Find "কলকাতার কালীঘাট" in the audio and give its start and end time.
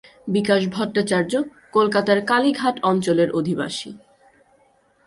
1.71-2.75